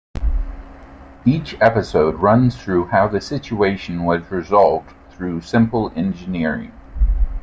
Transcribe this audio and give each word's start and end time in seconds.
Each 1.25 1.55
episode 1.61 2.15
runs 2.15 2.55
through 2.59 2.87
how 2.87 3.07
the 3.07 3.21
situation 3.21 4.03
was 4.03 4.31
resolved 4.31 4.91
through 5.11 5.41
simple 5.41 5.93
engineering. 5.95 6.71